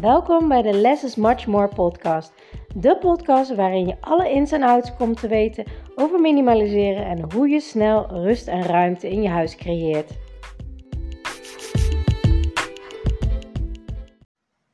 Welkom 0.00 0.48
bij 0.48 0.62
de 0.62 0.72
Less 0.72 1.04
is 1.04 1.14
Much 1.14 1.46
More 1.46 1.68
podcast. 1.68 2.32
De 2.74 2.98
podcast 2.98 3.54
waarin 3.54 3.86
je 3.86 4.00
alle 4.00 4.30
ins 4.30 4.52
en 4.52 4.62
outs 4.62 4.96
komt 4.96 5.20
te 5.20 5.28
weten 5.28 5.64
over 5.94 6.20
minimaliseren 6.20 7.06
en 7.06 7.32
hoe 7.32 7.48
je 7.48 7.60
snel 7.60 8.06
rust 8.06 8.48
en 8.48 8.62
ruimte 8.62 9.08
in 9.08 9.22
je 9.22 9.28
huis 9.28 9.56
creëert. 9.56 10.10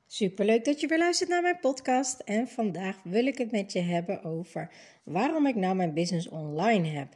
Superleuk 0.07 0.65
dat 0.65 0.81
je 0.81 0.87
weer 0.87 0.99
luistert 0.99 1.31
naar 1.31 1.43
mijn 1.43 1.59
podcast 1.61 2.21
en 2.21 2.49
vandaag 2.49 2.97
wil 3.05 3.27
ik 3.27 3.39
het 3.39 3.51
met 3.51 3.73
je 3.73 3.81
hebben 3.81 4.25
over 4.25 4.73
waarom 5.05 5.47
ik 5.47 5.55
nou 5.55 5.75
mijn 5.75 5.95
business 5.95 6.29
online 6.29 6.89
heb. 6.89 7.09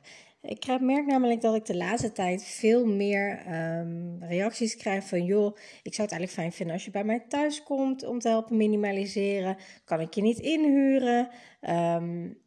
Ik 0.47 0.81
merk 0.81 1.07
namelijk 1.07 1.41
dat 1.41 1.55
ik 1.55 1.65
de 1.65 1.77
laatste 1.77 2.13
tijd 2.13 2.45
veel 2.45 2.87
meer 2.87 3.43
um, 3.79 4.23
reacties 4.23 4.77
krijg 4.77 5.05
van 5.05 5.25
joh, 5.25 5.57
ik 5.83 5.95
zou 5.95 6.09
het 6.09 6.19
eigenlijk 6.19 6.33
fijn 6.33 6.53
vinden 6.53 6.75
als 6.75 6.85
je 6.85 6.91
bij 6.91 7.05
mij 7.05 7.25
thuis 7.29 7.63
komt 7.63 8.05
om 8.05 8.19
te 8.19 8.29
helpen 8.29 8.57
minimaliseren. 8.57 9.57
Kan 9.85 10.01
ik 10.01 10.15
je 10.15 10.23
niet 10.23 10.39
inhuren? 10.39 11.29
Um, 11.61 12.39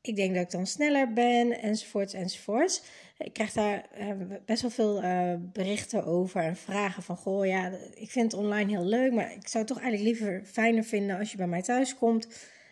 ik 0.00 0.16
denk 0.16 0.34
dat 0.34 0.42
ik 0.42 0.50
dan 0.50 0.66
sneller 0.66 1.12
ben, 1.12 1.60
enzovoorts, 1.60 2.14
enzovoorts. 2.14 2.82
Ik 3.18 3.32
krijg 3.32 3.52
daar 3.52 3.86
uh, 4.00 4.10
best 4.44 4.62
wel 4.62 4.70
veel 4.70 5.02
uh, 5.02 5.34
berichten 5.52 6.04
over 6.04 6.42
en 6.42 6.56
vragen 6.56 7.02
van, 7.02 7.16
goh, 7.16 7.46
ja, 7.46 7.70
ik 7.94 8.10
vind 8.10 8.32
het 8.32 8.40
online 8.40 8.70
heel 8.70 8.84
leuk, 8.84 9.12
maar 9.12 9.32
ik 9.32 9.48
zou 9.48 9.64
het 9.64 9.72
toch 9.72 9.82
eigenlijk 9.82 10.18
liever 10.18 10.44
fijner 10.44 10.84
vinden 10.84 11.18
als 11.18 11.30
je 11.30 11.36
bij 11.36 11.46
mij 11.46 11.62
thuis 11.62 11.94
komt. 11.94 12.28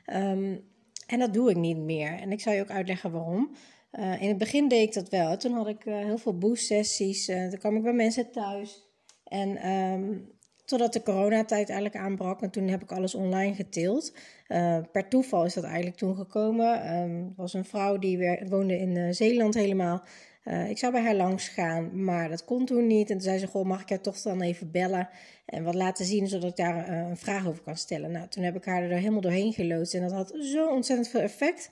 Um, 0.06 0.70
en 1.06 1.18
dat 1.18 1.34
doe 1.34 1.50
ik 1.50 1.56
niet 1.56 1.76
meer. 1.76 2.12
En 2.12 2.32
ik 2.32 2.40
zal 2.40 2.52
je 2.52 2.60
ook 2.60 2.70
uitleggen 2.70 3.12
waarom. 3.12 3.50
Uh, 3.98 4.22
in 4.22 4.28
het 4.28 4.38
begin 4.38 4.68
deed 4.68 4.88
ik 4.88 4.94
dat 4.94 5.08
wel. 5.08 5.36
Toen 5.36 5.52
had 5.52 5.68
ik 5.68 5.84
uh, 5.84 5.96
heel 5.96 6.18
veel 6.18 6.38
boost-sessies. 6.38 7.28
Uh, 7.28 7.50
dan 7.50 7.58
kwam 7.58 7.76
ik 7.76 7.82
bij 7.82 7.92
mensen 7.92 8.30
thuis. 8.30 8.86
En 9.24 9.70
um, 9.70 10.30
totdat 10.64 10.92
de 10.92 11.02
coronatijd 11.02 11.68
eigenlijk 11.70 12.04
aanbrak. 12.04 12.42
En 12.42 12.50
toen 12.50 12.68
heb 12.68 12.82
ik 12.82 12.92
alles 12.92 13.14
online 13.14 13.54
geteeld. 13.54 14.12
per 14.92 15.08
toeval 15.08 15.44
is 15.44 15.54
dat 15.54 15.64
eigenlijk 15.64 15.96
toen 15.96 16.16
gekomen. 16.16 16.96
Um, 16.96 17.26
er 17.26 17.32
was 17.36 17.54
een 17.54 17.64
vrouw 17.64 17.98
die 17.98 18.38
woonde 18.48 18.78
in 18.78 19.14
Zeeland 19.14 19.54
helemaal. 19.54 20.02
ik 20.68 20.78
zou 20.78 20.92
bij 20.92 21.02
haar 21.02 21.14
langs 21.14 21.48
gaan, 21.48 22.04
maar 22.04 22.28
dat 22.28 22.44
kon 22.44 22.64
toen 22.64 22.86
niet. 22.86 23.10
En 23.10 23.16
toen 23.16 23.24
zei 23.24 23.38
ze: 23.38 23.46
Goh, 23.46 23.64
mag 23.64 23.82
ik 23.82 23.88
haar 23.88 24.00
toch 24.00 24.20
dan 24.20 24.42
even 24.42 24.70
bellen 24.70 25.08
en 25.46 25.64
wat 25.64 25.74
laten 25.74 26.04
zien, 26.04 26.28
zodat 26.28 26.50
ik 26.50 26.56
daar 26.56 26.88
een 26.88 27.16
vraag 27.16 27.46
over 27.46 27.62
kan 27.62 27.76
stellen? 27.76 28.10
Nou, 28.10 28.28
toen 28.28 28.42
heb 28.42 28.56
ik 28.56 28.64
haar 28.64 28.82
er 28.82 28.96
helemaal 28.96 29.20
doorheen 29.20 29.52
geloodst. 29.52 29.94
En 29.94 30.02
dat 30.02 30.12
had 30.12 30.36
zo 30.40 30.68
ontzettend 30.68 31.08
veel 31.08 31.20
effect. 31.20 31.70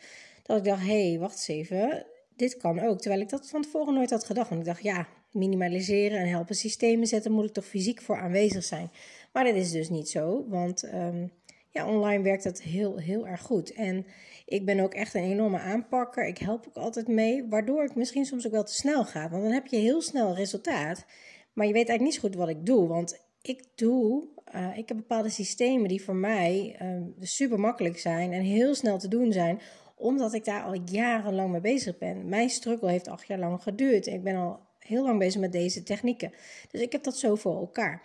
Dat 0.51 0.59
ik 0.59 0.73
dacht, 0.73 0.87
hé, 0.87 1.09
hey, 1.09 1.19
wacht 1.19 1.35
eens 1.35 1.49
even, 1.49 2.07
dit 2.37 2.57
kan 2.57 2.81
ook. 2.81 3.01
Terwijl 3.01 3.23
ik 3.23 3.29
dat 3.29 3.49
van 3.49 3.63
tevoren 3.63 3.95
nooit 3.95 4.11
had 4.11 4.25
gedacht. 4.25 4.49
Want 4.49 4.61
ik 4.61 4.67
dacht, 4.67 4.83
ja, 4.83 5.09
minimaliseren 5.33 6.19
en 6.19 6.29
helpen 6.29 6.55
systemen 6.55 7.07
zetten, 7.07 7.33
moet 7.33 7.45
ik 7.45 7.53
toch 7.53 7.65
fysiek 7.65 8.03
voor 8.03 8.17
aanwezig 8.17 8.65
zijn. 8.65 8.91
Maar 9.33 9.45
dat 9.45 9.55
is 9.55 9.71
dus 9.71 9.89
niet 9.89 10.09
zo, 10.09 10.45
want 10.49 10.83
um, 10.95 11.33
ja, 11.71 11.89
online 11.89 12.23
werkt 12.23 12.45
dat 12.45 12.63
heel, 12.63 12.97
heel 12.97 13.27
erg 13.27 13.41
goed. 13.41 13.73
En 13.73 14.07
ik 14.47 14.65
ben 14.65 14.81
ook 14.81 14.95
echt 14.95 15.15
een 15.15 15.23
enorme 15.23 15.59
aanpakker. 15.59 16.27
Ik 16.27 16.39
help 16.39 16.67
ook 16.69 16.77
altijd 16.77 17.09
mee, 17.09 17.49
waardoor 17.49 17.85
ik 17.85 17.95
misschien 17.95 18.25
soms 18.25 18.47
ook 18.47 18.53
wel 18.53 18.65
te 18.65 18.75
snel 18.75 19.05
ga. 19.05 19.29
Want 19.29 19.43
dan 19.43 19.53
heb 19.53 19.67
je 19.67 19.77
heel 19.77 20.03
snel 20.03 20.35
resultaat, 20.35 21.05
maar 21.53 21.67
je 21.67 21.73
weet 21.73 21.89
eigenlijk 21.89 22.01
niet 22.01 22.15
zo 22.15 22.21
goed 22.21 22.35
wat 22.35 22.49
ik 22.49 22.67
doe. 22.67 22.89
Want 22.89 23.21
ik 23.43 23.65
doe, 23.75 24.29
uh, 24.55 24.79
ik 24.79 24.89
heb 24.89 24.97
bepaalde 24.97 25.31
systemen 25.31 25.89
die 25.89 26.03
voor 26.03 26.17
mij 26.17 26.79
uh, 26.83 27.03
super 27.21 27.61
makkelijk 27.61 27.99
zijn 27.99 28.33
en 28.33 28.43
heel 28.43 28.75
snel 28.75 28.99
te 28.99 29.09
doen 29.09 29.33
zijn 29.33 29.61
omdat 30.01 30.35
ik 30.35 30.45
daar 30.45 30.63
al 30.63 30.81
jarenlang 30.85 31.51
mee 31.51 31.61
bezig 31.61 31.99
ben. 31.99 32.29
Mijn 32.29 32.51
struggle 32.51 32.91
heeft 32.91 33.09
acht 33.09 33.27
jaar 33.27 33.39
lang 33.39 33.63
geduurd. 33.63 34.07
Ik 34.07 34.23
ben 34.23 34.37
al 34.37 34.61
heel 34.79 35.03
lang 35.03 35.19
bezig 35.19 35.41
met 35.41 35.53
deze 35.53 35.83
technieken. 35.83 36.33
Dus 36.71 36.81
ik 36.81 36.93
heb 36.93 37.03
dat 37.03 37.17
zo 37.17 37.35
voor 37.35 37.57
elkaar. 37.57 38.03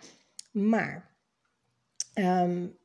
Maar 0.52 1.14
um, 2.14 2.76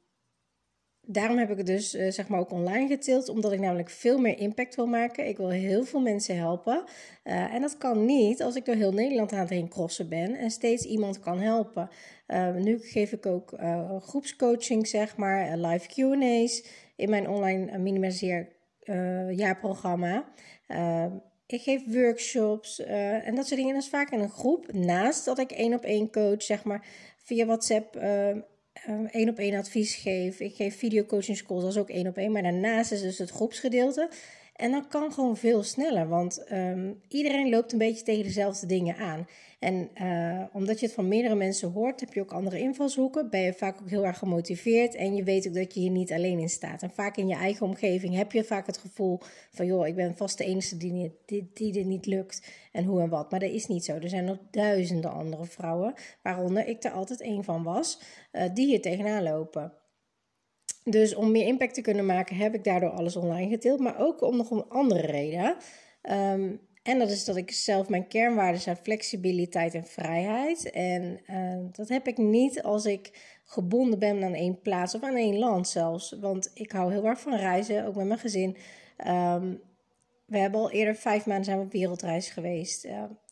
daarom 1.01 1.37
heb 1.37 1.49
ik 1.49 1.57
het 1.57 1.65
dus 1.65 1.95
uh, 1.95 2.11
zeg 2.11 2.27
maar 2.27 2.39
ook 2.39 2.51
online 2.51 2.87
getild, 2.87 3.29
omdat 3.29 3.51
ik 3.51 3.59
namelijk 3.59 3.89
veel 3.89 4.17
meer 4.17 4.39
impact 4.39 4.75
wil 4.75 4.87
maken. 4.87 5.27
Ik 5.27 5.37
wil 5.37 5.49
heel 5.49 5.83
veel 5.83 6.01
mensen 6.01 6.37
helpen. 6.37 6.83
Uh, 7.23 7.53
en 7.53 7.61
dat 7.61 7.77
kan 7.77 8.05
niet 8.05 8.41
als 8.41 8.55
ik 8.55 8.65
door 8.65 8.75
heel 8.75 8.93
Nederland 8.93 9.31
aan 9.31 9.39
het 9.39 9.49
heen 9.49 9.69
crossen 9.69 10.09
ben 10.09 10.35
en 10.35 10.51
steeds 10.51 10.85
iemand 10.85 11.19
kan 11.19 11.39
helpen. 11.39 11.89
Uh, 12.27 12.55
nu 12.55 12.79
geef 12.79 13.11
ik 13.11 13.25
ook 13.25 13.53
groepscoaching, 13.99 14.87
zeg 14.87 15.17
maar, 15.17 15.57
live 15.57 15.87
Q&A's 15.87 16.63
in 16.95 17.09
mijn 17.09 17.29
online 17.29 17.77
minimaliseer 17.77 18.59
uh, 18.91 19.37
jaarprogramma. 19.37 20.25
Uh, 20.67 21.05
ik 21.45 21.61
geef 21.61 21.81
workshops 21.85 22.79
uh, 22.79 23.27
en 23.27 23.35
dat 23.35 23.47
soort 23.47 23.59
dingen. 23.59 23.73
Dat 23.73 23.83
is 23.83 23.89
vaak 23.89 24.11
in 24.11 24.19
een 24.19 24.29
groep. 24.29 24.73
Naast 24.73 25.25
dat 25.25 25.39
ik 25.39 25.51
één 25.51 25.73
op 25.73 25.83
één 25.83 26.11
coach, 26.11 26.43
zeg 26.43 26.63
maar, 26.63 26.85
via 27.23 27.45
WhatsApp 27.45 27.95
één 29.11 29.29
op 29.29 29.37
één 29.37 29.55
advies 29.55 29.95
geef. 29.95 30.39
Ik 30.39 30.55
geef 30.55 30.77
videocoaching 30.77 31.37
schools, 31.37 31.61
dat 31.61 31.71
is 31.71 31.77
ook 31.77 31.89
één 31.89 32.07
op 32.07 32.17
één. 32.17 32.31
Maar 32.31 32.43
daarnaast 32.43 32.91
is 32.91 33.01
dus 33.01 33.17
het 33.17 33.29
groepsgedeelte. 33.29 34.09
En 34.55 34.71
dat 34.71 34.87
kan 34.87 35.13
gewoon 35.13 35.37
veel 35.37 35.63
sneller, 35.63 36.07
want 36.07 36.51
um, 36.51 37.01
iedereen 37.07 37.49
loopt 37.49 37.71
een 37.71 37.77
beetje 37.77 38.03
tegen 38.03 38.23
dezelfde 38.23 38.65
dingen 38.65 38.95
aan. 38.95 39.27
En 39.61 39.89
uh, 40.01 40.43
omdat 40.53 40.79
je 40.79 40.85
het 40.85 40.95
van 40.95 41.07
meerdere 41.07 41.35
mensen 41.35 41.71
hoort, 41.71 41.99
heb 41.99 42.13
je 42.13 42.21
ook 42.21 42.31
andere 42.31 42.59
invalshoeken. 42.59 43.29
Ben 43.29 43.41
je 43.41 43.53
vaak 43.53 43.81
ook 43.81 43.89
heel 43.89 44.05
erg 44.05 44.17
gemotiveerd 44.17 44.95
en 44.95 45.15
je 45.15 45.23
weet 45.23 45.47
ook 45.47 45.53
dat 45.53 45.73
je 45.73 45.79
hier 45.79 45.89
niet 45.89 46.11
alleen 46.11 46.39
in 46.39 46.49
staat. 46.49 46.81
En 46.81 46.91
vaak 46.91 47.17
in 47.17 47.27
je 47.27 47.35
eigen 47.35 47.65
omgeving 47.65 48.15
heb 48.15 48.31
je 48.31 48.43
vaak 48.43 48.67
het 48.67 48.77
gevoel 48.77 49.19
van, 49.51 49.65
joh, 49.65 49.87
ik 49.87 49.95
ben 49.95 50.17
vast 50.17 50.37
de 50.37 50.45
enige 50.45 50.77
die, 50.77 51.19
die, 51.25 51.51
die 51.53 51.71
dit 51.71 51.85
niet 51.85 52.05
lukt 52.05 52.47
en 52.71 52.85
hoe 52.85 53.01
en 53.01 53.09
wat. 53.09 53.31
Maar 53.31 53.39
dat 53.39 53.51
is 53.51 53.67
niet 53.67 53.85
zo. 53.85 53.93
Er 53.93 54.09
zijn 54.09 54.25
nog 54.25 54.37
duizenden 54.51 55.11
andere 55.11 55.45
vrouwen, 55.45 55.93
waaronder 56.23 56.67
ik 56.67 56.83
er 56.83 56.91
altijd 56.91 57.21
één 57.21 57.43
van 57.43 57.63
was, 57.63 58.01
uh, 58.31 58.43
die 58.53 58.67
hier 58.67 58.81
tegenaan 58.81 59.23
lopen. 59.23 59.73
Dus 60.83 61.15
om 61.15 61.31
meer 61.31 61.47
impact 61.47 61.73
te 61.73 61.81
kunnen 61.81 62.05
maken, 62.05 62.35
heb 62.35 62.53
ik 62.53 62.63
daardoor 62.63 62.89
alles 62.89 63.15
online 63.15 63.49
gedeeld. 63.49 63.79
Maar 63.79 63.99
ook 63.99 64.21
om 64.21 64.37
nog 64.37 64.51
een 64.51 64.69
andere 64.69 65.07
reden. 65.07 65.55
Um, 66.09 66.69
en 66.83 66.99
dat 66.99 67.09
is 67.09 67.25
dat 67.25 67.35
ik 67.35 67.51
zelf 67.51 67.89
mijn 67.89 68.07
kernwaarden 68.07 68.61
zijn 68.61 68.77
flexibiliteit 68.77 69.73
en 69.73 69.85
vrijheid. 69.85 70.71
En 70.71 71.21
uh, 71.29 71.65
dat 71.71 71.89
heb 71.89 72.07
ik 72.07 72.17
niet 72.17 72.63
als 72.63 72.85
ik 72.85 73.39
gebonden 73.45 73.99
ben 73.99 74.23
aan 74.23 74.33
één 74.33 74.61
plaats 74.61 74.95
of 74.95 75.03
aan 75.03 75.15
één 75.15 75.37
land 75.37 75.67
zelfs. 75.67 76.17
Want 76.19 76.51
ik 76.53 76.71
hou 76.71 76.91
heel 76.91 77.05
erg 77.05 77.19
van 77.19 77.35
reizen, 77.35 77.85
ook 77.85 77.95
met 77.95 78.07
mijn 78.07 78.19
gezin. 78.19 78.57
Um, 79.07 79.61
we 80.25 80.37
hebben 80.37 80.59
al 80.59 80.71
eerder 80.71 80.95
vijf 80.95 81.25
maanden 81.25 81.45
zijn 81.45 81.57
we 81.57 81.63
op 81.63 81.71
wereldreis 81.71 82.29
geweest. 82.29 82.87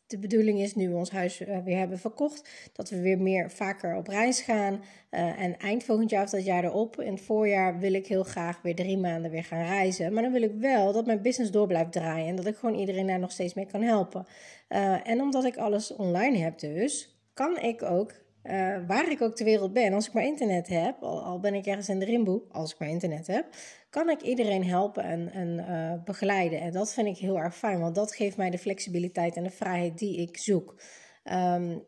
De 0.10 0.18
bedoeling 0.18 0.60
is 0.60 0.76
nu 0.76 0.90
we 0.90 0.96
ons 0.96 1.12
huis 1.12 1.40
eh, 1.40 1.58
weer 1.64 1.78
hebben 1.78 2.00
verkocht, 2.00 2.50
dat 2.74 2.90
we 2.90 3.02
weer 3.02 3.22
meer 3.22 3.52
vaker 3.52 3.96
op 3.96 4.08
reis 4.08 4.42
gaan. 4.42 4.74
Uh, 5.12 5.42
en 5.42 5.58
eind 5.58 5.84
volgend 5.84 6.10
jaar 6.10 6.24
of 6.24 6.30
dat 6.30 6.46
jaar 6.46 6.64
erop, 6.64 7.02
in 7.02 7.12
het 7.12 7.22
voorjaar, 7.22 7.80
wil 7.80 7.94
ik 7.94 8.08
heel 8.08 8.24
graag 8.24 8.62
weer 8.62 8.76
drie 8.76 8.98
maanden 8.98 9.32
weer 9.32 9.44
gaan 9.44 9.66
reizen. 9.66 10.14
Maar 10.14 10.24
dan 10.24 10.32
wil 10.32 10.42
ik 10.42 10.54
wel 10.60 10.94
dat 10.94 11.06
mijn 11.06 11.22
business 11.22 11.52
door 11.52 11.68
blijft 11.68 11.92
draaien 11.92 12.28
en 12.28 12.36
dat 12.36 12.46
ik 12.46 12.56
gewoon 12.56 12.80
iedereen 12.80 13.08
daar 13.08 13.20
nog 13.20 13.32
steeds 13.32 13.54
mee 13.54 13.66
kan 13.66 13.82
helpen. 13.82 14.26
Uh, 14.70 15.08
en 15.08 15.22
omdat 15.22 15.46
ik 15.46 15.58
alles 15.58 15.96
online 15.96 16.38
heb 16.38 16.60
dus, 16.60 17.22
kan 17.34 17.58
ik 17.58 17.84
ook 17.84 18.14
uh, 18.44 18.88
waar 18.88 19.12
ik 19.12 19.22
ook 19.22 19.36
ter 19.36 19.46
wereld 19.46 19.74
ben, 19.74 19.94
als 19.94 20.08
ik 20.08 20.14
maar 20.14 20.26
internet 20.26 20.68
heb, 20.68 21.04
al, 21.04 21.40
ben 21.40 21.54
ik 21.54 21.66
ergens 21.66 21.90
in 21.90 22.00
de 22.00 22.06
rimboe, 22.06 22.42
als 22.52 22.74
ik 22.74 22.80
maar 22.80 22.90
internet 22.90 23.28
heb, 23.28 23.46
kan 23.90 24.10
ik 24.10 24.22
iedereen 24.22 24.66
helpen 24.66 25.04
en, 25.04 25.32
en 25.32 25.66
uh, 25.70 26.04
begeleiden. 26.04 26.62
En 26.62 26.72
dat 26.72 26.94
vind 26.94 27.08
ik 27.08 27.18
heel 27.18 27.40
erg 27.40 27.56
fijn, 27.56 27.80
want 27.80 27.96
dat 27.96 28.16
geeft 28.16 28.38
mij 28.38 28.50
de 28.50 28.58
flexibiliteit 28.58 29.36
en 29.36 29.44
de 29.44 29.50
vrijheid 29.50 29.98
die 29.98 30.18
ik 30.18 30.38
zoek. 30.38 30.82
Um, 31.24 31.88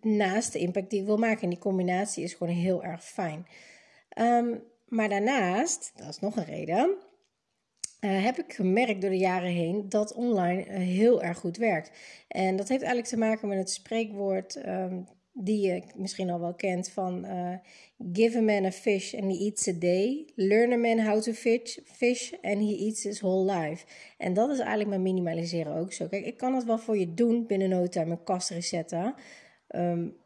naast 0.00 0.52
de 0.52 0.58
impact 0.58 0.90
die 0.90 1.00
ik 1.00 1.06
wil 1.06 1.16
maken. 1.16 1.42
En 1.42 1.50
die 1.50 1.58
combinatie 1.58 2.24
is 2.24 2.34
gewoon 2.34 2.54
heel 2.54 2.84
erg 2.84 3.04
fijn. 3.04 3.46
Um, 4.18 4.62
maar 4.86 5.08
daarnaast, 5.08 5.92
dat 5.94 6.08
is 6.08 6.18
nog 6.18 6.36
een 6.36 6.44
reden, 6.44 6.96
uh, 8.00 8.24
heb 8.24 8.38
ik 8.38 8.52
gemerkt 8.52 9.00
door 9.00 9.10
de 9.10 9.16
jaren 9.16 9.50
heen 9.50 9.88
dat 9.88 10.14
online 10.14 10.72
heel 10.72 11.22
erg 11.22 11.38
goed 11.38 11.56
werkt. 11.56 11.90
En 12.28 12.56
dat 12.56 12.68
heeft 12.68 12.82
eigenlijk 12.82 13.12
te 13.12 13.18
maken 13.18 13.48
met 13.48 13.58
het 13.58 13.70
spreekwoord 13.70 14.66
um, 14.66 15.08
die 15.36 15.60
je 15.60 15.82
misschien 15.96 16.30
al 16.30 16.40
wel 16.40 16.54
kent 16.54 16.90
van 16.90 17.24
uh, 17.24 17.56
give 18.12 18.38
a 18.38 18.40
man 18.40 18.64
a 18.64 18.72
fish 18.72 19.14
and 19.14 19.24
he 19.24 19.38
eats 19.38 19.68
a 19.68 19.72
day. 19.72 20.26
Learn 20.34 20.72
a 20.72 20.76
man 20.76 20.98
how 20.98 21.20
to 21.20 21.32
fish, 21.32 21.78
fish 21.84 22.32
and 22.42 22.58
he 22.58 22.76
eats 22.76 23.02
his 23.02 23.20
whole 23.20 23.52
life. 23.52 23.86
En 24.18 24.34
dat 24.34 24.50
is 24.50 24.58
eigenlijk 24.58 24.90
met 24.90 25.00
minimaliseren 25.00 25.74
ook 25.74 25.92
zo. 25.92 26.06
Kijk, 26.06 26.26
ik 26.26 26.36
kan 26.36 26.54
het 26.54 26.64
wel 26.64 26.78
voor 26.78 26.98
je 26.98 27.14
doen 27.14 27.46
binnen 27.46 27.68
no 27.68 27.86
time, 27.86 28.10
een 28.10 28.24
kast 28.24 28.50
resetten. 28.50 29.14
Um, 29.68 30.16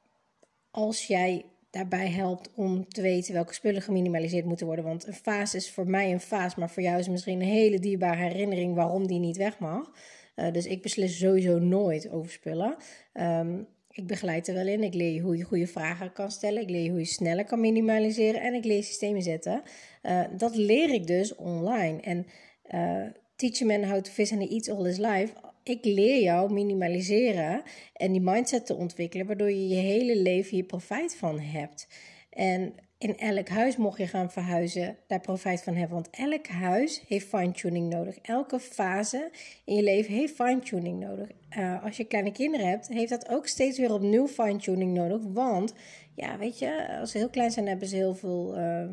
als 0.70 1.06
jij 1.06 1.44
daarbij 1.70 2.08
helpt 2.08 2.50
om 2.54 2.88
te 2.88 3.02
weten 3.02 3.34
welke 3.34 3.54
spullen 3.54 3.82
geminimaliseerd 3.82 4.44
moeten 4.44 4.66
worden. 4.66 4.84
Want 4.84 5.06
een 5.06 5.14
vaas 5.14 5.54
is 5.54 5.70
voor 5.70 5.86
mij 5.86 6.12
een 6.12 6.20
vaas, 6.20 6.54
maar 6.54 6.70
voor 6.70 6.82
jou 6.82 6.98
is 6.98 7.08
misschien 7.08 7.40
een 7.40 7.48
hele 7.48 7.78
dierbare 7.78 8.22
herinnering 8.22 8.74
waarom 8.74 9.06
die 9.06 9.18
niet 9.18 9.36
weg 9.36 9.58
mag. 9.58 9.90
Uh, 10.36 10.52
dus 10.52 10.66
ik 10.66 10.82
beslis 10.82 11.18
sowieso 11.18 11.58
nooit 11.58 12.10
over 12.10 12.30
spullen. 12.30 12.76
Um, 13.14 13.66
ik 13.98 14.06
begeleid 14.06 14.48
er 14.48 14.54
wel 14.54 14.66
in. 14.66 14.82
Ik 14.82 14.94
leer 14.94 15.12
je 15.12 15.20
hoe 15.20 15.36
je 15.36 15.44
goede 15.44 15.66
vragen 15.66 16.12
kan 16.12 16.30
stellen. 16.30 16.62
Ik 16.62 16.70
leer 16.70 16.82
je 16.82 16.90
hoe 16.90 16.98
je 16.98 17.04
sneller 17.04 17.44
kan 17.44 17.60
minimaliseren. 17.60 18.40
En 18.40 18.54
ik 18.54 18.64
leer 18.64 18.82
systemen 18.82 19.22
zetten. 19.22 19.62
Uh, 20.02 20.24
dat 20.36 20.56
leer 20.56 20.92
ik 20.92 21.06
dus 21.06 21.34
online. 21.34 22.00
En 22.00 22.26
uh, 22.74 23.06
teach 23.36 23.60
a 23.62 23.64
man 23.64 23.84
how 23.84 24.00
to 24.00 24.10
fish 24.10 24.32
and 24.32 24.40
he 24.40 24.48
eats 24.48 24.70
all 24.70 24.84
his 24.84 24.98
life. 24.98 25.32
Ik 25.62 25.84
leer 25.84 26.22
jou 26.22 26.52
minimaliseren 26.52 27.62
en 27.92 28.12
die 28.12 28.20
mindset 28.20 28.66
te 28.66 28.74
ontwikkelen, 28.74 29.26
waardoor 29.26 29.50
je 29.50 29.68
je 29.68 29.74
hele 29.74 30.16
leven 30.16 30.50
hier 30.50 30.64
profijt 30.64 31.16
van 31.16 31.40
hebt. 31.40 31.88
En 32.30 32.74
in 32.98 33.18
elk 33.18 33.48
huis, 33.48 33.76
mocht 33.76 33.98
je 33.98 34.06
gaan 34.06 34.30
verhuizen, 34.30 34.96
daar 35.06 35.20
profijt 35.20 35.62
van 35.62 35.74
hebben. 35.74 35.94
Want 35.94 36.10
elk 36.10 36.46
huis 36.46 37.04
heeft 37.06 37.26
fine-tuning 37.26 37.92
nodig. 37.92 38.18
Elke 38.22 38.60
fase 38.60 39.30
in 39.64 39.74
je 39.74 39.82
leven 39.82 40.14
heeft 40.14 40.34
fine-tuning 40.34 41.00
nodig. 41.00 41.28
Uh, 41.58 41.84
als 41.84 41.96
je 41.96 42.04
kleine 42.04 42.32
kinderen 42.32 42.68
hebt, 42.68 42.88
heeft 42.88 43.10
dat 43.10 43.28
ook 43.28 43.46
steeds 43.46 43.78
weer 43.78 43.92
opnieuw 43.92 44.26
fine-tuning 44.26 44.94
nodig. 44.94 45.22
Want, 45.32 45.74
ja, 46.14 46.38
weet 46.38 46.58
je, 46.58 46.98
als 47.00 47.10
ze 47.10 47.18
heel 47.18 47.30
klein 47.30 47.50
zijn, 47.50 47.66
hebben 47.66 47.88
ze 47.88 47.96
heel 47.96 48.14
veel 48.14 48.58
uh, 48.58 48.84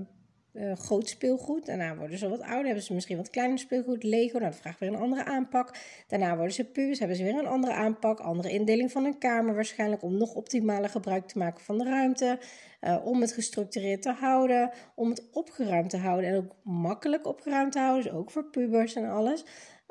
uh, 0.56 0.76
groot 0.76 1.10
speelgoed. 1.10 1.66
Daarna 1.66 1.96
worden 1.96 2.18
ze 2.18 2.30
wat 2.30 2.42
ouder, 2.42 2.66
hebben 2.66 2.84
ze 2.84 2.94
misschien 2.94 3.18
wat 3.18 3.30
kleiner 3.30 3.60
speelgoed, 3.60 4.04
Lego. 4.04 4.38
Nou, 4.38 4.52
dat 4.52 4.60
vraagt 4.60 4.80
weer 4.80 4.90
een 4.90 5.00
andere 5.00 5.24
aanpak. 5.24 5.78
Daarna 6.08 6.36
worden 6.36 6.54
ze 6.54 6.66
pubers, 6.66 7.00
hebben 7.00 7.18
ze 7.18 7.24
weer 7.24 7.40
een 7.40 7.48
andere 7.48 7.74
aanpak. 7.74 8.20
Andere 8.20 8.50
indeling 8.50 8.92
van 8.92 9.06
een 9.06 9.18
kamer 9.18 9.56
waarschijnlijk 9.56 10.02
om 10.02 10.18
nog 10.18 10.34
optimaler 10.34 10.90
gebruik 10.90 11.28
te 11.28 11.38
maken 11.38 11.64
van 11.64 11.78
de 11.78 11.84
ruimte. 11.84 12.40
Uh, 12.82 13.06
om 13.06 13.22
het 13.22 13.32
gestructureerd 13.32 14.02
te 14.02 14.12
houden, 14.12 14.72
om 14.96 15.10
het 15.10 15.24
opgeruimd 15.32 15.90
te 15.90 15.98
houden 15.98 16.30
en 16.30 16.38
ook 16.38 16.56
makkelijk 16.64 17.28
opgeruimd 17.28 17.72
te 17.72 17.80
houden. 17.80 18.04
Dus 18.04 18.14
ook 18.14 18.32
voor 18.32 18.46
pubers 18.46 18.96
en 18.96 19.10
alles. 19.10 19.46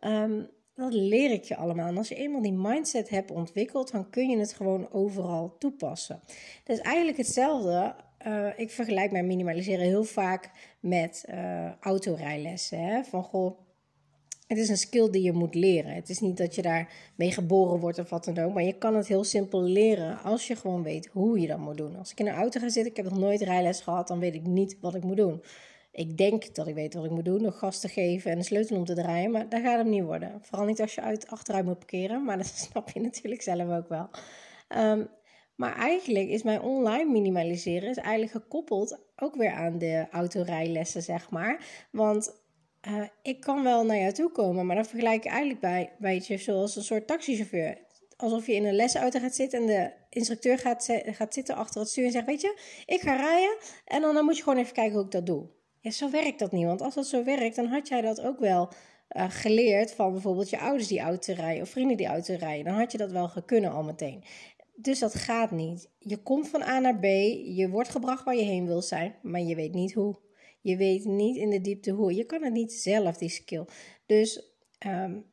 Um, 0.04 0.48
dat 0.74 0.92
leer 0.92 1.30
ik 1.30 1.44
je 1.44 1.56
allemaal. 1.56 1.88
En 1.88 1.96
als 1.96 2.08
je 2.08 2.14
eenmaal 2.14 2.42
die 2.42 2.52
mindset 2.52 3.08
hebt 3.08 3.30
ontwikkeld, 3.30 3.90
dan 3.90 4.10
kun 4.10 4.28
je 4.28 4.38
het 4.38 4.52
gewoon 4.52 4.92
overal 4.92 5.56
toepassen. 5.58 6.20
Dat 6.64 6.76
is 6.76 6.82
eigenlijk 6.82 7.16
hetzelfde 7.16 7.94
uh, 8.26 8.46
ik 8.56 8.70
vergelijk 8.70 9.10
mijn 9.12 9.26
minimaliseren 9.26 9.84
heel 9.84 10.04
vaak 10.04 10.50
met 10.80 11.24
uh, 11.30 11.72
autorijlessen. 11.80 12.78
Hè? 12.78 13.04
Van 13.04 13.22
goh, 13.22 13.58
het 14.46 14.58
is 14.58 14.68
een 14.68 14.76
skill 14.76 15.10
die 15.10 15.22
je 15.22 15.32
moet 15.32 15.54
leren. 15.54 15.94
Het 15.94 16.08
is 16.08 16.20
niet 16.20 16.36
dat 16.36 16.54
je 16.54 16.62
daar 16.62 16.92
mee 17.14 17.32
geboren 17.32 17.80
wordt 17.80 17.98
of 17.98 18.10
wat 18.10 18.24
dan 18.24 18.38
ook. 18.38 18.54
Maar 18.54 18.62
je 18.62 18.78
kan 18.78 18.96
het 18.96 19.06
heel 19.06 19.24
simpel 19.24 19.62
leren 19.62 20.22
als 20.22 20.46
je 20.46 20.56
gewoon 20.56 20.82
weet 20.82 21.08
hoe 21.12 21.40
je 21.40 21.46
dat 21.46 21.58
moet 21.58 21.76
doen. 21.76 21.96
Als 21.96 22.10
ik 22.10 22.20
in 22.20 22.26
een 22.26 22.34
auto 22.34 22.60
ga 22.60 22.68
zitten, 22.68 22.90
ik 22.90 22.96
heb 22.96 23.10
nog 23.10 23.18
nooit 23.18 23.40
rijles 23.40 23.80
gehad, 23.80 24.08
dan 24.08 24.18
weet 24.18 24.34
ik 24.34 24.46
niet 24.46 24.76
wat 24.80 24.94
ik 24.94 25.02
moet 25.02 25.16
doen. 25.16 25.42
Ik 25.92 26.16
denk 26.16 26.54
dat 26.54 26.66
ik 26.66 26.74
weet 26.74 26.94
wat 26.94 27.04
ik 27.04 27.10
moet 27.10 27.24
doen, 27.24 27.42
nog 27.42 27.58
gas 27.58 27.80
te 27.80 27.88
geven 27.88 28.30
en 28.30 28.38
een 28.38 28.44
sleutel 28.44 28.76
om 28.76 28.84
te 28.84 28.94
draaien. 28.94 29.30
Maar 29.30 29.48
dat 29.48 29.60
gaat 29.60 29.78
hem 29.78 29.88
niet 29.88 30.02
worden. 30.02 30.38
Vooral 30.42 30.66
niet 30.66 30.80
als 30.80 30.94
je 30.94 31.00
uit 31.00 31.26
achteruit 31.26 31.64
moet 31.64 31.78
parkeren. 31.78 32.24
Maar 32.24 32.36
dat 32.42 32.46
snap 32.46 32.90
je 32.90 33.00
natuurlijk 33.00 33.42
zelf 33.42 33.70
ook 33.70 33.88
wel. 33.88 34.08
Um, 34.68 35.08
maar 35.56 35.76
eigenlijk 35.76 36.28
is 36.28 36.42
mijn 36.42 36.60
online 36.60 37.10
minimaliseren 37.10 37.88
is 37.88 37.96
eigenlijk 37.96 38.32
gekoppeld 38.32 38.98
ook 39.16 39.34
weer 39.34 39.52
aan 39.52 39.78
de 39.78 40.06
autorijlessen, 40.10 41.02
zeg 41.02 41.30
maar. 41.30 41.86
Want 41.90 42.42
uh, 42.88 43.02
ik 43.22 43.40
kan 43.40 43.62
wel 43.62 43.84
naar 43.84 43.98
jou 43.98 44.12
toe 44.12 44.30
komen, 44.30 44.66
maar 44.66 44.76
dan 44.76 44.84
vergelijk 44.84 45.24
ik 45.24 45.30
eigenlijk 45.30 45.60
bij, 45.60 45.92
weet 45.98 46.26
je, 46.26 46.36
zoals 46.36 46.76
een 46.76 46.82
soort 46.82 47.06
taxichauffeur. 47.06 47.78
Alsof 48.16 48.46
je 48.46 48.54
in 48.54 48.64
een 48.64 48.74
lesauto 48.74 49.20
gaat 49.20 49.34
zitten 49.34 49.60
en 49.60 49.66
de 49.66 49.92
instructeur 50.10 50.58
gaat, 50.58 50.88
gaat 51.04 51.34
zitten 51.34 51.54
achter 51.54 51.80
het 51.80 51.90
stuur 51.90 52.04
en 52.04 52.12
zegt, 52.12 52.26
weet 52.26 52.40
je, 52.40 52.60
ik 52.86 53.00
ga 53.00 53.16
rijden 53.16 53.56
en 53.84 54.00
dan, 54.00 54.14
dan 54.14 54.24
moet 54.24 54.36
je 54.36 54.42
gewoon 54.42 54.58
even 54.58 54.74
kijken 54.74 54.94
hoe 54.94 55.04
ik 55.04 55.10
dat 55.10 55.26
doe. 55.26 55.48
Ja, 55.80 55.90
zo 55.90 56.10
werkt 56.10 56.38
dat 56.38 56.52
niet, 56.52 56.64
want 56.64 56.82
als 56.82 56.94
dat 56.94 57.06
zo 57.06 57.24
werkt, 57.24 57.56
dan 57.56 57.66
had 57.66 57.88
jij 57.88 58.00
dat 58.00 58.20
ook 58.20 58.38
wel 58.38 58.72
uh, 59.16 59.24
geleerd 59.28 59.94
van 59.94 60.12
bijvoorbeeld 60.12 60.50
je 60.50 60.58
ouders 60.58 60.88
die 60.88 61.00
auto 61.00 61.32
rijden 61.32 61.62
of 61.62 61.68
vrienden 61.68 61.96
die 61.96 62.06
auto 62.06 62.34
rijden. 62.38 62.64
Dan 62.64 62.74
had 62.74 62.92
je 62.92 62.98
dat 62.98 63.10
wel 63.10 63.28
gekunnen 63.28 63.72
al 63.72 63.82
meteen. 63.82 64.24
Dus 64.74 64.98
dat 64.98 65.14
gaat 65.14 65.50
niet. 65.50 65.90
Je 65.98 66.22
komt 66.22 66.48
van 66.48 66.62
A 66.62 66.78
naar 66.78 66.98
B, 66.98 67.04
je 67.44 67.68
wordt 67.70 67.88
gebracht 67.88 68.24
waar 68.24 68.36
je 68.36 68.42
heen 68.42 68.66
wil 68.66 68.82
zijn, 68.82 69.14
maar 69.22 69.40
je 69.40 69.54
weet 69.54 69.74
niet 69.74 69.92
hoe. 69.92 70.22
Je 70.60 70.76
weet 70.76 71.04
niet 71.04 71.36
in 71.36 71.50
de 71.50 71.60
diepte 71.60 71.90
hoe. 71.90 72.14
Je 72.14 72.24
kan 72.24 72.42
het 72.42 72.52
niet 72.52 72.72
zelf, 72.72 73.16
die 73.16 73.28
skill. 73.28 73.64
Dus 74.06 74.56
um, 74.86 75.32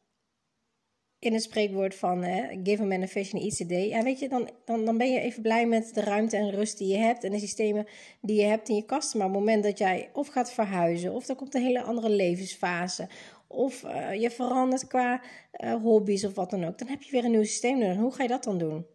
in 1.20 1.34
het 1.34 1.44
spreekwoord 1.44 1.96
van 1.96 2.24
give 2.64 2.82
a 2.82 2.86
man 2.86 3.02
a 3.02 3.08
vision 3.08 3.42
each 3.42 3.62
a 3.62 3.66
day. 3.66 3.88
Ja, 3.88 4.04
weet 4.04 4.20
je, 4.20 4.30
dan, 4.30 4.50
dan, 4.66 4.86
dan 4.86 4.98
ben 4.98 5.12
je 5.12 5.20
even 5.20 5.42
blij 5.42 5.68
met 5.68 5.94
de 5.94 6.02
ruimte 6.02 6.38
en 6.38 6.50
rust 6.50 6.78
die 6.78 6.88
je 6.88 6.98
hebt 6.98 7.24
en 7.24 7.32
de 7.32 7.40
systemen 7.40 7.88
die 8.22 8.42
je 8.42 8.48
hebt 8.48 8.70
in 8.70 8.76
je 8.76 8.86
kast. 8.86 9.16
Maar 9.16 9.28
op 9.28 9.34
het 9.34 9.40
moment 9.40 9.64
dat 9.64 9.78
jij 9.78 10.10
of 10.14 10.28
gaat 10.28 10.52
verhuizen, 10.52 11.14
of 11.14 11.28
er 11.28 11.36
komt 11.36 11.56
een 11.56 11.64
hele 11.64 11.82
andere 11.82 12.10
levensfase, 12.10 13.10
of 13.48 13.84
uh, 13.84 14.14
je 14.14 14.30
verandert 14.30 14.88
qua 14.88 15.22
uh, 15.52 15.74
hobby's 15.82 16.24
of 16.24 16.34
wat 16.34 16.50
dan 16.50 16.64
ook, 16.64 16.78
dan 16.78 16.88
heb 16.88 17.02
je 17.02 17.12
weer 17.12 17.26
een 17.26 17.32
nieuw 17.32 17.44
systeem 17.44 17.78
nodig. 17.78 17.98
Hoe 17.98 18.14
ga 18.14 18.24
je 18.24 18.30
dat 18.30 18.44
dan 18.44 18.58
doen? 18.58 18.86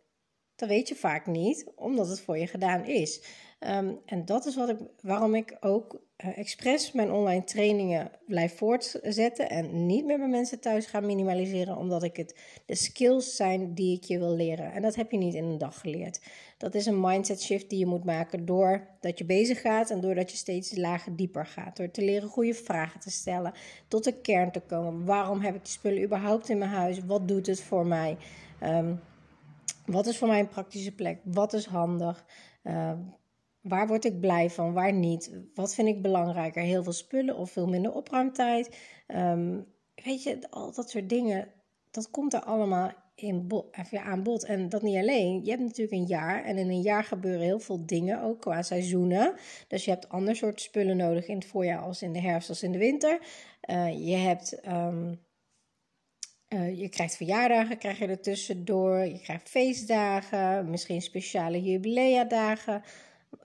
Dat 0.57 0.69
weet 0.69 0.89
je 0.89 0.95
vaak 0.95 1.27
niet, 1.27 1.67
omdat 1.75 2.09
het 2.09 2.21
voor 2.21 2.39
je 2.39 2.47
gedaan 2.47 2.85
is. 2.85 3.23
Ehm, 3.59 3.93
en 4.07 4.25
dat 4.25 4.47
is 4.47 4.57
wat 4.57 4.69
ik, 4.69 4.79
waarom 5.01 5.35
ik 5.35 5.57
ook 5.61 6.01
uh, 6.25 6.39
expres 6.39 6.93
mijn 6.93 7.13
online 7.13 7.45
trainingen 7.45 8.11
blijf 8.27 8.57
voortzetten 8.57 9.51
en 9.51 9.87
niet 9.87 10.05
meer 10.05 10.19
bij 10.19 10.29
mensen 10.29 10.61
thuis 10.61 10.87
ga 10.87 11.01
minimaliseren, 11.01 11.77
omdat 11.77 12.03
ik 12.03 12.17
het 12.17 12.37
de 12.67 12.75
skills 12.75 13.37
zijn 13.37 13.75
die 13.75 13.97
ik 13.97 14.05
je 14.05 14.19
wil 14.19 14.35
leren. 14.37 14.73
En 14.73 14.83
dat 14.83 14.95
heb 14.95 15.11
je 15.11 15.17
niet 15.17 15.35
in 15.35 15.45
een 15.45 15.59
dag 15.59 15.81
geleerd. 15.81 16.21
Dat 16.59 16.75
is 16.75 16.87
een 16.87 17.01
mindset 17.01 17.43
shift 17.43 17.71
die 17.71 17.79
je 17.79 17.87
moet 17.87 18.05
maken 18.05 18.47
doordat 18.47 19.19
je 19.19 19.25
bezig 19.25 19.61
gaat 19.61 19.91
en 19.91 20.01
doordat 20.01 20.31
je 20.31 20.37
steeds 20.37 20.77
lager 20.77 21.17
dieper 21.17 21.47
gaat. 21.47 21.77
Door 21.77 21.91
te 21.91 22.05
leren 22.05 22.29
goede 22.29 22.55
vragen 22.55 23.01
te 23.01 23.11
stellen, 23.11 23.53
tot 23.89 24.05
de 24.05 24.21
kern 24.21 24.53
te 24.53 24.61
komen. 24.61 25.05
Waarom 25.05 25.41
heb 25.41 25.55
ik 25.55 25.65
die 25.65 25.73
spullen 25.73 26.03
überhaupt 26.03 26.49
in 26.49 26.59
mijn 26.59 26.71
huis? 26.71 26.99
Wat 27.05 27.29
doet 27.29 27.47
het 27.47 27.61
voor 27.61 27.87
mij? 27.87 28.17
Um, 28.63 29.01
wat 29.87 30.07
is 30.07 30.19
voor 30.19 30.29
mij 30.29 30.41
een 30.41 30.49
praktische 30.49 30.95
plek? 30.95 31.21
Wat 31.25 31.53
is 31.53 31.67
handig? 31.67 32.25
Uh, 32.63 32.93
waar 33.61 33.87
word 33.87 34.05
ik 34.05 34.21
blij 34.21 34.51
van? 34.51 34.73
Waar 34.73 34.93
niet? 34.93 35.33
Wat 35.55 35.75
vind 35.75 35.89
ik 35.89 36.03
belangrijker? 36.03 36.63
Heel 36.63 36.83
veel 36.83 36.93
spullen 36.93 37.37
of 37.37 37.51
veel 37.51 37.67
minder 37.67 37.93
opruimtijd? 37.93 38.77
Um, 39.09 39.67
weet 40.05 40.23
je, 40.23 40.39
al 40.51 40.73
dat 40.73 40.91
soort 40.91 41.09
dingen, 41.09 41.49
dat 41.91 42.11
komt 42.11 42.35
er 42.35 42.41
allemaal 42.41 42.91
in 43.15 43.49
aan 44.05 44.23
bod. 44.23 44.45
En 44.45 44.69
dat 44.69 44.83
niet 44.83 44.97
alleen. 44.97 45.45
Je 45.45 45.51
hebt 45.51 45.63
natuurlijk 45.63 45.93
een 45.93 46.07
jaar. 46.07 46.45
En 46.45 46.59
in 46.59 46.71
een 46.71 46.83
jaar 46.83 47.05
gebeuren 47.05 47.45
heel 47.45 47.61
veel 47.61 47.87
dingen, 47.87 48.23
ook 48.23 48.41
qua 48.41 48.63
seizoenen. 48.63 49.35
Dus 49.69 49.85
je 49.85 49.91
hebt 49.91 50.09
ander 50.09 50.37
soort 50.37 50.61
spullen 50.61 50.97
nodig 50.97 51.27
in 51.27 51.37
het 51.37 51.47
voorjaar 51.47 51.81
als 51.81 52.03
in 52.03 52.13
de 52.13 52.21
herfst 52.21 52.49
als 52.49 52.63
in 52.63 52.73
de 52.73 52.79
winter. 52.79 53.19
Uh, 53.71 54.09
je 54.09 54.17
hebt... 54.17 54.67
Um, 54.69 55.25
uh, 56.49 56.79
je 56.79 56.89
krijgt 56.89 57.17
verjaardagen, 57.17 57.79
krijg 57.79 57.99
je 57.99 58.07
er 58.07 58.21
tussendoor. 58.21 58.99
Je 58.99 59.21
krijgt 59.21 59.49
feestdagen, 59.49 60.71
misschien 60.71 61.03
speciale 61.03 61.63
jubileadagen, 61.63 62.83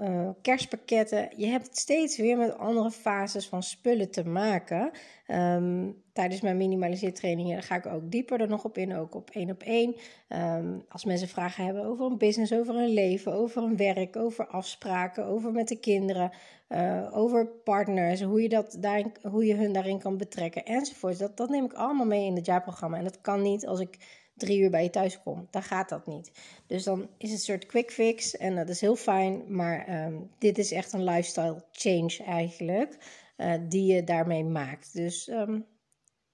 uh, 0.02 0.30
kerstpakketten. 0.42 1.30
Je 1.36 1.46
hebt 1.46 1.78
steeds 1.78 2.18
weer 2.18 2.38
met 2.38 2.58
andere 2.58 2.92
fases 2.92 3.48
van 3.48 3.64
spullen 3.64 4.12
te 4.12 4.26
maken. 4.26 4.92
Um, 5.28 6.02
tijdens 6.14 6.42
mijn 6.42 6.58
minimaliseertrainingen 6.58 7.64
ga 7.64 7.76
ik 7.76 7.86
ook 7.86 8.12
dieper 8.12 8.42
er 8.42 8.48
nog 8.48 8.64
op 8.64 8.78
in, 8.78 8.96
ook 8.96 9.16
op 9.16 9.30
één 9.30 9.50
op 9.50 9.64
één. 9.64 9.96
Um, 10.30 10.84
als 10.90 11.06
mensen 11.06 11.28
vragen 11.28 11.66
hebben 11.66 11.86
over 11.86 12.06
een 12.06 12.18
business, 12.18 12.54
over 12.54 12.76
een 12.76 12.94
leven, 12.94 13.34
over 13.34 13.64
een 13.64 13.78
werk, 13.78 14.16
over 14.16 14.48
afspraken, 14.48 15.26
over 15.26 15.52
met 15.52 15.68
de 15.68 15.80
kinderen, 15.80 16.32
uh, 16.70 17.18
over 17.18 17.48
partners, 17.48 18.22
hoe 18.22 18.42
je, 18.42 18.50
dat 18.50 18.78
daarin, 18.80 19.12
hoe 19.22 19.46
je 19.46 19.56
hun 19.56 19.74
daarin 19.74 20.00
kan 20.00 20.18
betrekken 20.18 20.66
enzovoort. 20.66 21.20
Dat, 21.20 21.38
dat 21.38 21.50
neem 21.50 21.66
ik 21.66 21.74
allemaal 21.74 22.06
mee 22.06 22.26
in 22.26 22.36
het 22.36 22.46
jaarprogramma. 22.46 22.98
En 22.98 23.04
dat 23.04 23.22
kan 23.22 23.42
niet 23.42 23.68
als 23.68 23.80
ik 23.80 23.98
drie 24.42 24.60
uur 24.60 24.70
bij 24.70 24.84
je 24.84 24.90
thuis 24.90 25.22
kom. 25.22 25.48
Dan 25.50 25.64
gaat 25.64 25.90
dat 25.90 26.08
niet. 26.08 26.32
Dus 26.68 26.84
dan 26.84 27.02
is 27.18 27.30
het 27.30 27.40
een 27.40 27.46
soort 27.46 27.66
quick 27.66 27.92
fix 27.92 28.38
en 28.38 28.56
dat 28.56 28.70
is 28.70 28.82
heel 28.82 28.96
fijn. 28.96 29.44
Maar 29.48 30.06
um, 30.06 30.30
dit 30.38 30.58
is 30.58 30.72
echt 30.72 30.94
een 30.94 31.04
lifestyle 31.04 31.64
change 31.72 32.18
eigenlijk. 32.26 32.98
Uh, 33.38 33.54
die 33.70 33.94
je 33.94 34.04
daarmee 34.04 34.44
maakt. 34.44 34.94
Dus 34.94 35.28
um, 35.28 35.66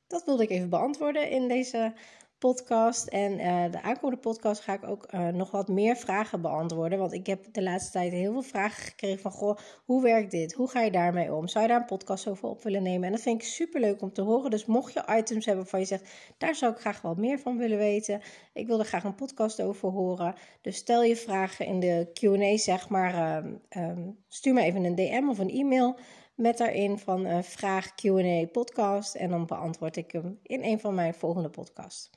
dat 0.08 0.24
wilde 0.26 0.44
ik 0.44 0.50
even 0.50 0.70
beantwoorden 0.70 1.30
in 1.30 1.48
deze 1.48 1.94
podcast. 2.40 3.08
En 3.08 3.40
uh, 3.40 3.72
de 3.72 3.82
aankomende 3.82 4.22
podcast 4.22 4.62
ga 4.62 4.74
ik 4.74 4.84
ook 4.84 5.14
uh, 5.14 5.28
nog 5.28 5.52
wat 5.52 5.68
meer 5.68 5.96
vragen 5.96 6.42
beantwoorden. 6.42 7.00
Want 7.00 7.14
ik 7.14 7.28
heb 7.28 7.54
de 7.54 7.64
laatste 7.64 7.92
tijd 7.92 8.12
heel 8.12 8.32
veel 8.32 8.42
vragen 8.42 8.84
gekregen 8.84 9.20
van... 9.20 9.32
Goh, 9.32 9.58
hoe 9.86 10.02
werkt 10.02 10.32
dit? 10.32 10.54
Hoe 10.54 10.70
ga 10.70 10.82
je 10.82 10.92
daarmee 10.92 11.34
om? 11.34 11.48
Zou 11.48 11.64
je 11.64 11.70
daar 11.70 11.80
een 11.80 11.86
podcast 11.86 12.28
over 12.28 12.50
op 12.50 12.64
willen 12.64 12.84
nemen? 12.84 13.06
En 13.06 13.12
dat 13.12 13.22
vind 13.22 13.42
ik 13.42 13.48
super 13.48 13.82
leuk 13.82 14.02
om 14.02 14.14
te 14.14 14.22
horen. 14.22 14.52
Dus 14.52 14.66
mocht 14.66 14.94
je 14.94 15.16
items 15.18 15.46
hebben 15.46 15.64
waarvan 15.64 15.80
je 15.80 15.86
zegt... 15.86 16.10
daar 16.38 16.56
zou 16.56 16.72
ik 16.72 16.80
graag 16.80 17.02
wat 17.02 17.18
meer 17.18 17.40
van 17.40 17.58
willen 17.58 17.78
weten. 17.78 18.22
Ik 18.54 18.68
wil 18.68 18.80
er 18.80 18.86
graag 18.86 19.04
een 19.04 19.16
podcast 19.16 19.62
over 19.62 19.90
horen. 19.90 20.36
Dus 20.62 20.76
stel 20.76 21.04
je 21.04 21.16
vragen 21.16 21.66
in 21.66 21.80
de 21.80 22.10
Q&A, 22.14 22.58
zeg 22.58 22.90
maar. 22.90 23.14
Uh, 23.14 23.90
um, 23.90 24.18
stuur 24.28 24.54
me 24.54 24.62
even 24.62 24.84
een 24.84 24.96
DM 24.96 25.30
of 25.30 25.40
een 25.40 25.50
e-mail 25.50 25.98
met 26.38 26.58
daarin 26.58 26.98
van 26.98 27.26
uh, 27.26 27.38
vraag 27.42 27.96
Q&A 27.96 28.46
podcast 28.52 29.16
en 29.16 29.30
dan 29.30 29.46
beantwoord 29.46 29.96
ik 29.96 30.12
hem 30.12 30.40
in 30.44 30.64
een 30.64 30.80
van 30.80 30.96
mijn 30.96 31.14
volgende 31.14 31.50
podcasts. 31.50 32.10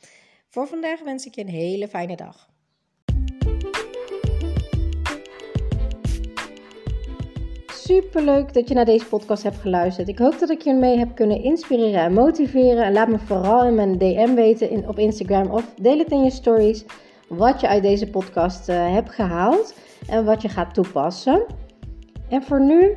Voor 0.49 0.67
vandaag 0.67 1.03
wens 1.03 1.27
ik 1.27 1.35
je 1.35 1.41
een 1.41 1.49
hele 1.49 1.89
fijne 1.89 2.17
dag. 2.17 2.49
Superleuk 7.67 8.53
dat 8.53 8.69
je 8.69 8.75
naar 8.75 8.85
deze 8.85 9.07
podcast 9.07 9.43
hebt 9.43 9.57
geluisterd. 9.57 10.09
Ik 10.09 10.19
hoop 10.19 10.39
dat 10.39 10.51
ik 10.51 10.61
je 10.61 10.75
mee 10.75 10.99
heb 10.99 11.15
kunnen 11.15 11.43
inspireren 11.43 12.01
en 12.01 12.13
motiveren. 12.13 12.85
En 12.85 12.93
laat 12.93 13.09
me 13.09 13.19
vooral 13.19 13.67
in 13.67 13.75
mijn 13.75 13.99
DM 13.99 14.35
weten 14.35 14.71
in, 14.71 14.89
op 14.89 14.99
Instagram 14.99 15.51
of 15.51 15.75
deel 15.75 15.99
het 15.99 16.11
in 16.11 16.23
je 16.25 16.31
stories 16.31 16.85
wat 17.29 17.61
je 17.61 17.69
uit 17.69 17.83
deze 17.83 18.11
podcast 18.11 18.69
uh, 18.69 18.93
hebt 18.93 19.11
gehaald 19.11 19.75
en 20.09 20.25
wat 20.25 20.43
je 20.43 20.49
gaat 20.49 20.75
toepassen. 20.75 21.47
En 22.29 22.43
voor 22.43 22.61
nu 22.61 22.97